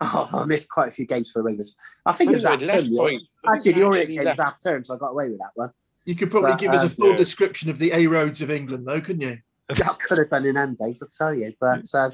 [0.01, 1.75] Oh, I missed quite a few games for Rovers.
[2.05, 2.92] I think it was I half left term.
[2.94, 3.18] yeah.
[3.47, 5.53] Actually, the Orient actually game was left- half term, so I got away with that
[5.55, 5.70] one.
[6.05, 7.16] You could probably But, give us a um, full yeah.
[7.16, 9.38] description of the A roads of England, though, couldn't you?
[9.68, 11.53] That could have been in end days, I'll tell you.
[11.59, 12.11] But uh,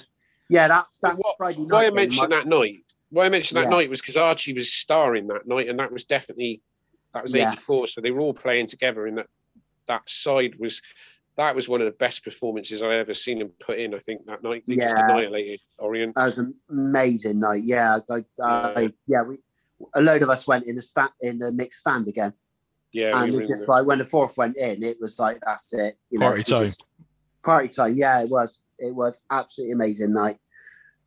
[0.49, 1.71] yeah, that that What- Friday night.
[1.73, 3.71] Why I mentioned that night, why I mentioned that Yeah.
[3.77, 6.63] night was because Archie was starring that night, and that was definitely
[7.13, 7.51] that was Yeah.
[7.53, 7.89] '84.
[7.89, 9.27] So they were all playing together, and that
[9.87, 10.81] that side was
[11.37, 13.95] that was one of the best performances I ever seen him put in.
[13.95, 16.15] I think that night they just annihilated Orient.
[16.15, 17.63] That was an amazing night.
[17.65, 19.39] Yeah, I, I, yeah, we
[19.95, 22.35] a load of us went in the stand in the mixed stand again,
[22.93, 25.19] Yeah, and we were it in just like when the fourth went in, it was
[25.19, 25.97] like that's it.
[26.11, 26.61] You know, Party time.
[26.67, 26.85] just-
[27.43, 27.97] party time.
[27.97, 28.61] Yeah, it was.
[28.79, 30.39] It was absolutely amazing night.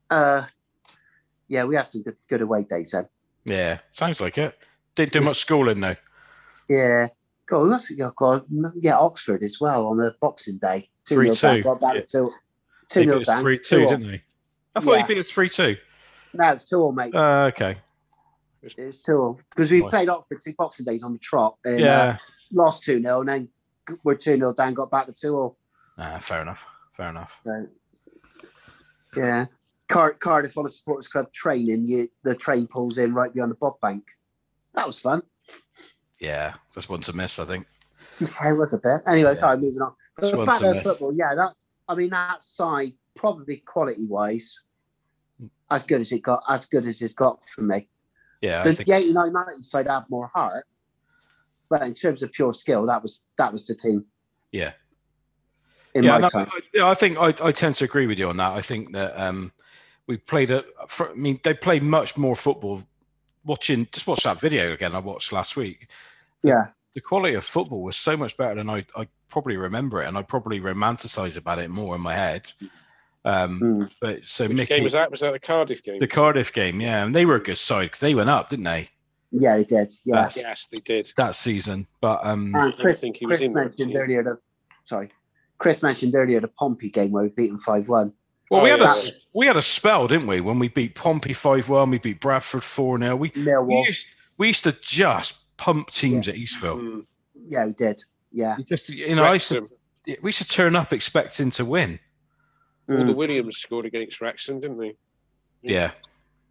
[0.10, 0.46] Uh,
[1.48, 3.08] yeah, we had some good, good away days then.
[3.46, 3.80] Yeah.
[3.93, 4.58] Sounds like it.
[4.96, 5.96] Didn't do much schooling though.
[6.69, 7.08] Yeah.
[7.46, 10.89] God, have got yeah Oxford as well on the Boxing Day.
[11.06, 12.02] Two nil 3-2, down, got back yeah.
[12.02, 12.34] to two
[12.89, 13.41] two nil down.
[13.41, 14.22] three two, didn't he?
[14.76, 15.02] I thought Yeah.
[15.06, 15.76] he beat us three two.
[16.34, 17.13] No, it's two all, mate.
[17.13, 17.78] Uh, okay.
[18.62, 21.86] it's two all because we played Oxford two Boxing Days on the trot and uh,
[21.86, 22.17] Yeah.
[22.52, 23.50] lost two 0 and then
[24.04, 25.58] we're two 0 down, got back to two all.
[25.97, 26.65] Ah, fair enough.
[26.97, 27.39] Fair enough.
[27.43, 27.67] So,
[29.15, 29.45] yeah.
[29.89, 33.56] Car- Cardiff on a supporters club training, you the train pulls in right beyond the
[33.56, 34.03] Bob Bank.
[34.73, 35.21] That was fun.
[36.19, 36.53] Yeah.
[36.73, 37.67] Just one to miss, I think.
[38.19, 39.01] Yeah, it was a bit.
[39.08, 39.34] Anyway, Yeah.
[39.36, 39.93] sorry, moving on.
[40.17, 40.84] But one back to to miss.
[40.84, 41.36] football, yeah.
[41.36, 41.53] That
[41.88, 44.62] I mean, that side probably quality wise,
[45.69, 47.88] as good as it got, as good as it's got for me.
[48.41, 48.62] Yeah.
[48.62, 50.65] I the, think, the 89 90 side had more heart,
[51.69, 54.06] but in terms of pure skill, that was that was the team.
[54.51, 54.73] Yeah.
[55.95, 56.47] In yeah, my no, time.
[56.51, 58.53] I, yeah, I think I, I tend to agree with you on that.
[58.53, 59.51] I think that um,
[60.08, 60.63] we played a.
[60.88, 62.84] For, I mean, they play much more football.
[63.45, 64.95] Watching, just watch that video again.
[64.95, 65.89] I watched last week.
[66.43, 66.67] Yeah.
[66.95, 70.17] The quality of football was so much better than I, I probably remember it, and
[70.17, 72.51] I probably romanticize about it more in my head.
[73.25, 73.91] Um, Mm.
[74.01, 75.10] but so Which Mickey, game was that?
[75.10, 75.99] Was that the Cardiff game?
[75.99, 78.65] the Cardiff game, yeah, and they were a good side because they went up, didn't
[78.65, 78.89] they,
[79.32, 79.93] Yeah, they did.
[80.03, 80.23] Yeah.
[80.23, 80.38] Yes.
[80.38, 81.12] Yes, they did.
[81.17, 81.88] that season?
[82.01, 84.39] But um, And Chris, think he was Chris in mentioned earlier that
[84.86, 85.12] sorry.
[85.58, 88.13] Chris mentioned earlier the Pompey game where we beat them 5 1.
[88.50, 88.89] Well, Oh, we had a yeah.
[88.89, 90.39] s- we had a spell, didn't we?
[90.42, 94.06] When we beat Pompey five one, we beat Bradford four 0 We we used,
[94.38, 96.80] we used to just pump teams at Eastville.
[96.80, 97.06] Mm.
[97.48, 98.04] Yeah, we did.
[98.32, 98.58] Yeah.
[98.58, 99.66] You Just you know, I used to,
[100.22, 102.00] we used to turn up expecting to win.
[102.89, 104.96] All the Mm, Williams scored against Wrexham, didn't they?
[105.63, 105.92] Yeah,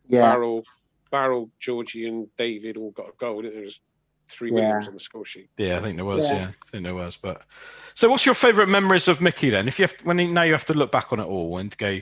[0.08, 0.32] yeah.
[0.32, 0.64] Barrel,
[1.10, 3.42] Barrel, Georgie, and David all got a goal.
[3.42, 3.60] Didn't there?
[3.60, 3.80] there was
[4.32, 4.54] three Yeah.
[4.62, 5.48] Williams on the score sheet.
[5.56, 6.28] yeah, I think there was.
[6.28, 6.36] Yeah.
[6.36, 7.16] Yeah, I think there was.
[7.16, 7.42] But
[7.94, 9.68] so, what's your favourite memories of Mickey then?
[9.68, 11.76] If you have when you, now you have to look back on it all and
[11.78, 11.98] go,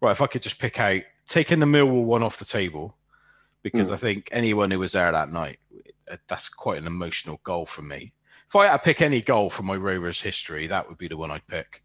[0.00, 2.96] right, if I could just pick out taking the Millwall one off the table,
[3.62, 3.94] because Hmm.
[3.94, 5.58] I think anyone who was there that night,
[6.10, 8.12] uh, that's quite an emotional goal for me.
[8.48, 11.16] If I had to pick any goal from my Rovers history, that would be the
[11.16, 11.82] one I'd pick.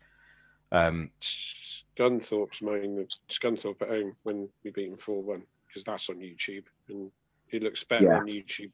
[0.72, 6.18] Um, Scunthorpe's mine, Scunthorpe at home when we beat him 4 1, because that's on
[6.18, 7.12] YouTube and
[7.50, 8.18] it looks better Yeah.
[8.18, 8.72] on YouTube.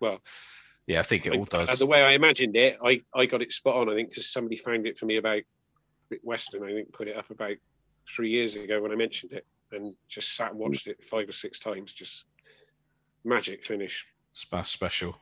[0.00, 0.20] Well,
[0.88, 1.78] yeah, I think it all I- uh, does.
[1.78, 4.56] the way I imagined it, I, I got it spot on, I think, because somebody
[4.56, 5.42] found it for me about
[6.22, 7.56] Western, I think, put it up about
[8.08, 11.32] three years ago when I mentioned it and just sat and watched it five or
[11.32, 11.92] six times.
[11.92, 12.26] Just
[13.22, 14.06] magic finish.
[14.32, 15.14] Spa special.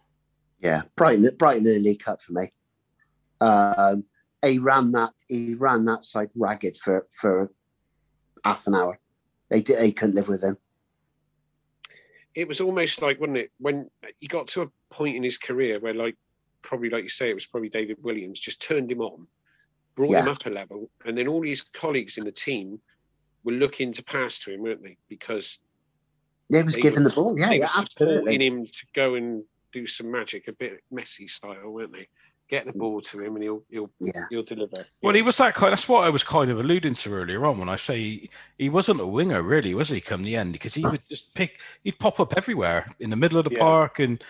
[0.60, 2.52] Yeah, Brighton, Brighton in the League Cup for me.
[3.40, 4.04] Um,
[4.42, 7.50] he ran that he ran that side ragged for for
[8.44, 9.00] half an hour.
[9.50, 10.56] They did, they couldn't live with him.
[12.36, 15.80] It was almost like, wasn't it, when he got to a point in his career
[15.80, 16.16] where, like,
[16.62, 19.26] probably like you say, it was probably David Williams just turned him on,
[19.94, 22.78] brought him up a level, and then all his colleagues in the team
[23.42, 24.98] were looking to pass to him, weren't they?
[25.08, 25.58] Because
[26.50, 27.38] They was They given were- the ball.
[27.38, 28.46] Yeah, they yeah, were supporting absolutely.
[28.46, 32.06] him to go and do some magic, a bit Messi style, weren't they?
[32.48, 34.84] Get the ball to him and he'll he'll Yeah, he'll deliver.
[35.02, 35.72] Well, he was that kind.
[35.72, 38.68] That's what I was kind of alluding to earlier on when I say he, he
[38.68, 40.00] wasn't a winger, really, was he?
[40.00, 41.60] Come the end, because he would just pick.
[41.82, 43.60] He'd pop up everywhere in the middle of the Yeah.
[43.64, 44.22] park, and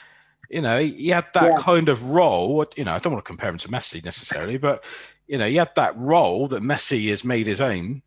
[0.49, 1.59] you know he, he had that Yeah.
[1.59, 2.65] kind of role.
[2.77, 4.85] You know, I don't want to compare him to Messi necessarily, but
[5.27, 8.03] you know he had that role that Messi has made his own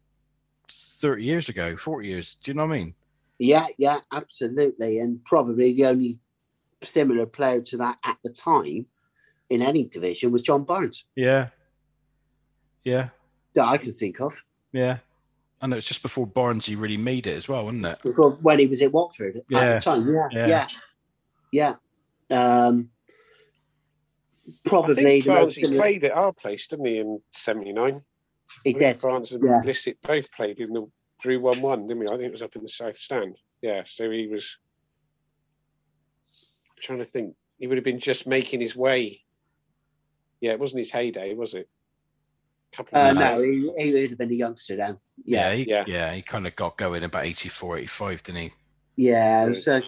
[0.71, 2.35] thirty years ago, forty years.
[2.35, 2.95] Do you know what I mean?
[3.37, 4.99] yeah, yeah, absolutely.
[4.99, 6.19] And probably the only
[6.81, 8.85] similar player to that at the time
[9.49, 11.49] in any division was John Barnes Yeah,
[12.83, 13.09] yeah,
[13.55, 14.43] that I can think of.
[14.71, 14.97] yeah.
[15.61, 18.01] And it was just before Barnes he really made it as well, wasn't it?
[18.01, 19.75] Before when he was at Watford at Yeah.
[19.75, 20.07] the time.
[20.07, 20.67] Yeah, Yeah.
[21.51, 21.75] yeah,
[22.29, 22.67] yeah.
[22.67, 22.89] Um,
[24.47, 28.01] I probably think the most Barnes he played at our place, didn't he, in '79?
[28.63, 29.01] He did.
[29.01, 29.59] Barnes and yeah.
[29.63, 30.89] Blissett both played in the
[31.21, 32.07] drew one one, didn't we?
[32.07, 33.37] I think it was up in the south stand.
[33.61, 34.57] Yeah, so he was
[36.79, 37.35] trying to think.
[37.59, 39.21] He would have been just making his way.
[40.41, 41.67] Yeah, it wasn't his heyday, was it?
[42.71, 43.41] Couple Uh, of years no,
[43.77, 44.97] he, he would have been a youngster then.
[45.25, 45.85] Yeah, he, Yeah.
[45.87, 46.13] yeah.
[46.13, 48.51] He kind of got going about 84, 85, didn't he?
[48.95, 49.45] yeah.
[49.45, 49.81] It was a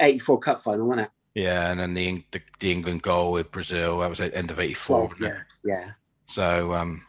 [0.00, 1.10] '84 Cup final, wasn't it?
[1.34, 4.58] Yeah, and then the the, the England goal with Brazil that was at end of
[4.60, 5.34] '84, Well, wasn't?
[5.64, 5.90] Yeah,
[6.26, 7.02] So, um,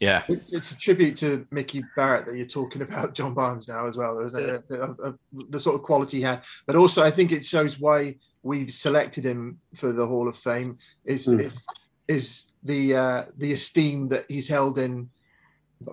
[0.00, 3.86] yeah, It- It's a tribute to Mickey Barrett that you're talking about John Barnes now
[3.86, 4.16] as well.
[4.18, 5.14] There's a, a, a,
[5.50, 9.24] the sort of quality he had, but also I think it shows why we've selected
[9.24, 11.52] him for the Hall of Fame is Mm.
[12.12, 15.10] Is, is the uh, the esteem that he's held in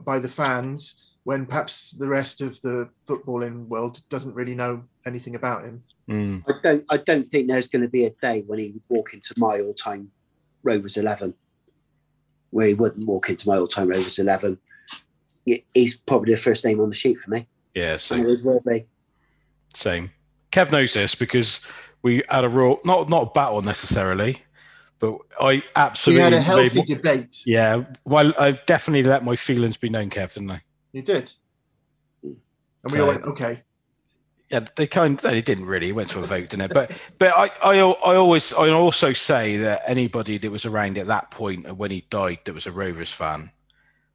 [0.06, 5.36] by the fans when perhaps the rest of the footballing world doesn't really know anything
[5.36, 5.84] about him.
[6.10, 6.86] Mm, I don't.
[6.90, 9.60] I don't think there's going to be a day when he would walk into my
[9.60, 10.12] all-time
[10.64, 11.34] Rovers eleven,
[12.52, 14.58] where he wouldn't walk into my all-time Rovers eleven.
[15.74, 17.48] He's probably the first name on the sheet for me.
[17.74, 18.86] yeah, same, will be.
[19.74, 20.12] same.
[20.52, 21.66] Kev knows this because
[22.02, 24.42] we had a real not not a battle necessarily,
[25.00, 27.42] but I absolutely had a healthy debate.
[27.46, 27.84] yeah.
[28.06, 30.62] Well, I definitely let my feelings be known, Kev, didn't I?
[30.92, 31.32] You did,
[32.24, 32.36] and
[32.86, 33.64] we So- all went okay.
[34.52, 36.74] Yeah, they kind they didn't really it went to a vote, didn't it?
[36.74, 41.06] But but I, I I always I also say that anybody that was around at
[41.06, 43.52] that point when he died that was a Rovers fan.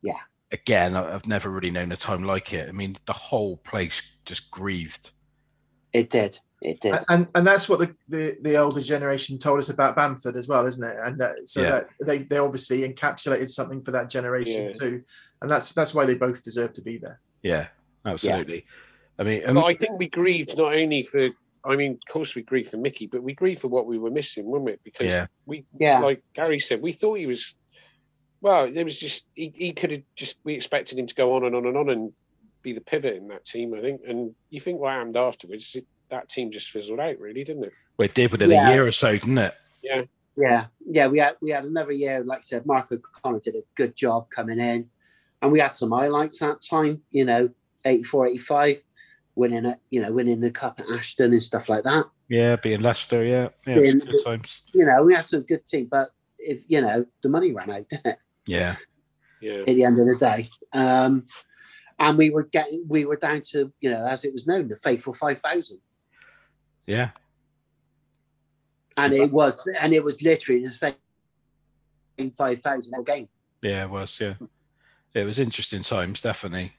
[0.03, 0.19] Yeah.
[0.51, 2.69] Again, I've never really known a time like it.
[2.69, 5.13] I mean, the whole place just grieved.
[5.93, 6.41] It did.
[6.65, 6.95] It did.
[7.11, 10.67] and and that's what the, the the older generation told us about Bamford as well,
[10.67, 10.97] isn't it?
[11.05, 11.71] And that, so Yeah.
[11.71, 14.73] that they they obviously encapsulated something for that generation Yeah.
[14.73, 15.03] too,
[15.43, 17.21] and that's that's why they both deserve to be there.
[17.43, 17.69] Yeah,
[18.07, 18.65] absolutely.
[19.19, 21.29] I mean, But um, I think we grieved not only for.
[21.67, 24.11] I mean, of course, we grieved for Mickey, but we grieved for what we were
[24.11, 24.77] missing, weren't we?
[24.85, 25.27] Because Yeah.
[25.47, 25.99] we, Yeah.
[25.99, 27.55] like Gary said, we thought he was.
[28.41, 31.45] Well, there was just he, he could have just we expected him to go on
[31.45, 32.13] and on and on and
[32.63, 34.01] be the pivot in that team, I think.
[34.07, 35.75] And you think what happened afterwards?
[35.77, 37.73] It, that team just fizzled out, really, didn't it?
[37.97, 38.71] we did within Yeah.
[38.71, 39.55] a year or so, didn't it?
[39.83, 40.03] Yeah,
[40.37, 42.25] yeah, yeah, we had we had another year.
[42.25, 44.89] Like I said, Mark O'Connor did a good job coming in,
[45.43, 47.03] and we had some highlights that time.
[47.13, 47.51] You know,
[47.85, 48.83] 84, 85,
[49.37, 49.79] winning it.
[49.91, 52.07] You know, winning the cup at Ashton and stuff like that.
[52.29, 53.23] Yeah, being Leicester.
[53.25, 54.63] Yeah, yeah, it Being- good times.
[54.73, 57.89] You know, we had some good team, but if you know, the money ran out,
[57.89, 58.17] didn't it?
[58.49, 58.77] Yeah,
[59.41, 59.61] Yeah.
[59.61, 60.49] at the end of the day.
[60.73, 61.25] Um,
[62.01, 64.77] and we were getting, we were down to, you know, as it was known, the
[64.77, 65.79] faithful 5,000.
[66.87, 67.11] Yeah.
[68.97, 70.95] And it was, and it was literally the same
[72.31, 73.29] 5,000 every game.
[73.63, 74.21] Yeah, it was.
[74.21, 74.35] Yeah,
[75.15, 76.21] it was interesting times.
[76.21, 76.73] Definitely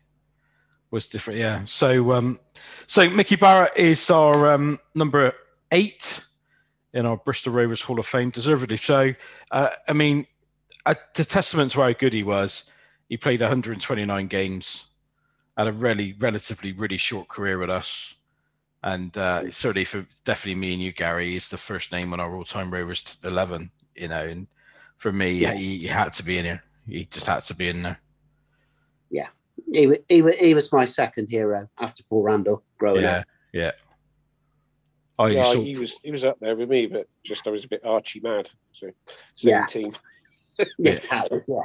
[0.96, 1.40] was different.
[1.40, 1.64] Yeah.
[1.66, 2.40] So, um,
[2.88, 5.34] so Mickey Barrett is our um, number
[5.72, 6.26] eight
[6.94, 9.14] in our Bristol Rovers Hall of Fame, deservedly so.
[9.52, 10.26] Uh, I mean,
[10.86, 12.72] a, the testament to how good he was.
[13.10, 14.88] He played 129 games,
[15.58, 18.16] had a really, relatively, really short career with us.
[18.86, 22.36] And uh, certainly for definitely me and you, Gary, is the first name on our
[22.36, 23.72] all-time Rovers 11.
[23.96, 24.48] You know, and
[24.98, 25.54] for me, Yeah.
[25.54, 26.64] he, he had to be in here.
[26.88, 28.00] He just had to be in there.
[29.10, 29.30] Yeah,
[29.74, 33.26] He, he, he was my second hero after Paul Randall growing yeah, up.
[33.54, 33.72] yeah.
[35.18, 37.66] I Yeah, saw, he was he was up there with me, but just I was
[37.66, 38.50] a bit Archie mad.
[38.74, 38.90] So
[39.36, 39.66] same Yeah.
[39.66, 39.94] team.
[40.78, 41.00] Yeah,
[41.48, 41.62] yeah.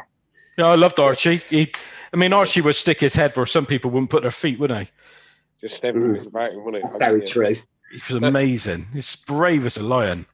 [0.56, 1.42] yeah, I loved Archie.
[1.50, 1.72] He,
[2.12, 4.70] I mean, Archie would stick his head where some people wouldn't put their feet, would
[4.70, 4.88] they?
[5.60, 6.82] Just everything was about him, wasn't it?
[6.82, 7.54] That's very true.
[7.92, 8.86] He was amazing.
[8.92, 10.26] He's brave as a lion.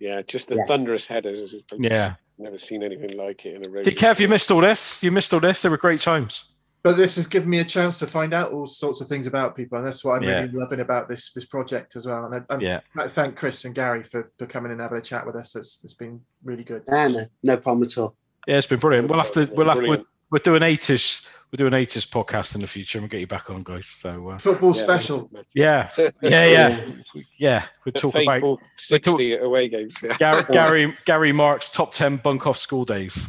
[0.00, 0.64] Yeah, just the Yeah.
[0.66, 1.40] thunderous headers.
[1.42, 2.14] I've just Yeah.
[2.38, 3.82] never seen anything like it in a row.
[3.82, 5.02] Did Kev, you missed all this?
[5.02, 5.62] You missed all this.
[5.62, 6.46] They were great times.
[6.82, 9.54] But this has given me a chance to find out all sorts of things about
[9.54, 10.40] people, and that's what I'm Yeah.
[10.40, 12.24] really loving about this this project as well.
[12.24, 12.80] And I, Yeah.
[12.96, 15.54] I thank Chris and Gary for, for coming and having a chat with us.
[15.54, 16.82] It's, it's been really good.
[16.88, 18.16] Yeah, no, no problem at all.
[18.48, 19.08] Yeah, it's been brilliant.
[19.08, 19.48] We'll have to.
[19.54, 20.04] We'll have.
[20.32, 20.46] We're, Brilliant.
[20.46, 21.28] we're doing eighties.
[21.52, 23.86] We're doing eighties podcast in the future, and we'll get you back on, guys.
[23.86, 24.82] So uh, Football Yeah.
[24.82, 25.30] special.
[25.54, 25.90] yeah,
[26.22, 26.86] yeah, yeah,
[27.38, 27.62] yeah.
[27.84, 30.02] We The talk about faithful sixty away games.
[30.02, 30.16] Yeah.
[30.18, 33.28] Gary, Gary Gary Mark's top ten bunk off school days.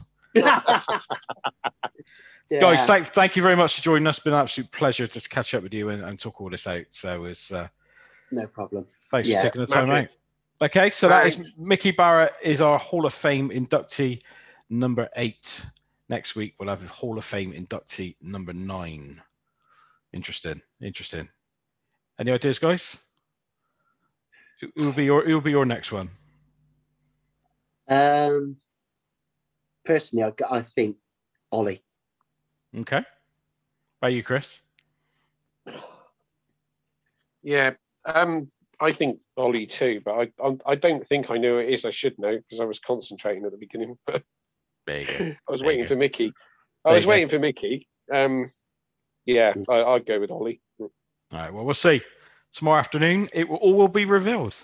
[2.49, 2.59] Yeah.
[2.59, 4.17] Guys, thank, thank you very much for joining us.
[4.17, 6.67] It's been an absolute pleasure to catch up with you and, and talk all this
[6.67, 6.85] out.
[6.91, 7.67] So it's uh,
[8.31, 8.85] no problem.
[9.09, 10.11] thanks Yeah, for taking the time magic.
[10.61, 10.65] out.
[10.67, 14.21] Okay, so that is Mickey Barrett is our Hall of Fame inductee
[14.69, 15.65] number eight.
[16.13, 19.19] Next week we'll have a Hall of Fame inductee number nine.
[20.13, 21.27] Interesting, interesting.
[22.19, 22.99] Any ideas, guys?
[24.61, 26.11] Who who will be your who will be your next one?
[27.89, 28.57] Um,
[29.85, 30.97] personally, I, I think
[31.51, 31.83] Ollie.
[32.77, 33.01] Okay.
[33.99, 34.61] By you, Chris.
[37.41, 37.71] Yeah,
[38.05, 41.85] um, I think Ollie too, but I, I I don't think I knew it is.
[41.85, 43.97] I should know because I was concentrating at the beginning.
[44.05, 44.21] But
[44.87, 45.13] There you go.
[45.47, 46.33] I was There waiting for Mickey.
[46.85, 47.11] I There was you go.
[47.11, 47.87] waiting for Mickey.
[48.11, 48.51] Um,
[49.25, 50.61] yeah, I, I'd go with Ollie.
[50.79, 50.89] All
[51.33, 51.53] right.
[51.53, 52.01] Well, we'll see.
[52.51, 54.55] Tomorrow afternoon, it will all will be revealed.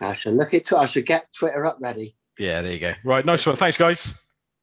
[0.00, 0.72] I should look at.
[0.72, 2.16] I should get Twitter up ready.
[2.38, 2.94] Yeah, there you go.
[3.04, 3.54] Right, nice one.
[3.56, 4.18] Thanks, guys.